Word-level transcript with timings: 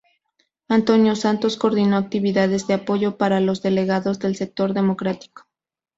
Antonio 0.67 1.15
Santos 1.15 1.57
coordinó 1.57 1.95
actividades 1.95 2.65
de 2.65 2.73
apoyo 2.73 3.17
para 3.17 3.39
los 3.39 3.61
delegados 3.61 4.17
del 4.17 4.35
sector 4.35 4.73
democrático. 4.73 5.43